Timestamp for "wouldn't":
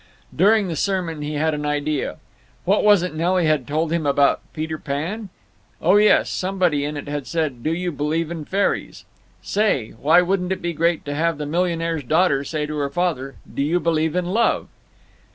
10.23-10.51